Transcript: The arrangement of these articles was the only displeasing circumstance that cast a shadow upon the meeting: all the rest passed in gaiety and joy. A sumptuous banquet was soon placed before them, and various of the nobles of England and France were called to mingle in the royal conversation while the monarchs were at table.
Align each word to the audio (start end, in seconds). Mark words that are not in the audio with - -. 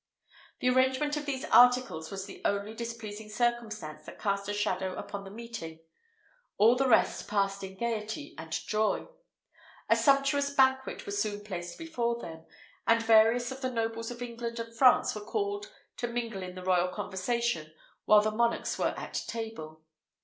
The 0.61 0.69
arrangement 0.69 1.15
of 1.15 1.27
these 1.27 1.45
articles 1.45 2.09
was 2.09 2.25
the 2.25 2.41
only 2.43 2.73
displeasing 2.73 3.29
circumstance 3.29 4.03
that 4.07 4.17
cast 4.17 4.49
a 4.49 4.53
shadow 4.55 4.95
upon 4.95 5.25
the 5.25 5.29
meeting: 5.29 5.79
all 6.57 6.75
the 6.75 6.87
rest 6.87 7.27
passed 7.27 7.63
in 7.63 7.77
gaiety 7.77 8.33
and 8.35 8.51
joy. 8.51 9.05
A 9.91 9.95
sumptuous 9.95 10.49
banquet 10.49 11.05
was 11.05 11.21
soon 11.21 11.43
placed 11.43 11.77
before 11.77 12.19
them, 12.19 12.45
and 12.87 13.03
various 13.03 13.51
of 13.51 13.61
the 13.61 13.69
nobles 13.69 14.09
of 14.09 14.23
England 14.23 14.59
and 14.59 14.75
France 14.75 15.13
were 15.13 15.21
called 15.21 15.71
to 15.97 16.07
mingle 16.07 16.41
in 16.41 16.55
the 16.55 16.63
royal 16.63 16.87
conversation 16.87 17.71
while 18.05 18.21
the 18.21 18.31
monarchs 18.31 18.79
were 18.79 18.95
at 18.97 19.23
table. 19.27 19.83